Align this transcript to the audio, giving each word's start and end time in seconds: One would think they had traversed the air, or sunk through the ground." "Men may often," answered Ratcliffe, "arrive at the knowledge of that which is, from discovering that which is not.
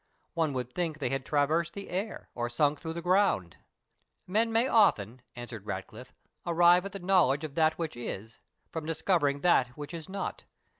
One 0.33 0.53
would 0.53 0.73
think 0.73 0.97
they 0.97 1.09
had 1.11 1.27
traversed 1.27 1.75
the 1.75 1.91
air, 1.91 2.31
or 2.33 2.49
sunk 2.49 2.81
through 2.81 2.93
the 2.93 3.03
ground." 3.03 3.57
"Men 4.25 4.51
may 4.51 4.67
often," 4.67 5.21
answered 5.35 5.67
Ratcliffe, 5.67 6.11
"arrive 6.43 6.87
at 6.87 6.93
the 6.93 6.97
knowledge 6.97 7.43
of 7.43 7.53
that 7.53 7.77
which 7.77 7.95
is, 7.95 8.39
from 8.71 8.87
discovering 8.87 9.41
that 9.41 9.67
which 9.77 9.93
is 9.93 10.09
not. 10.09 10.45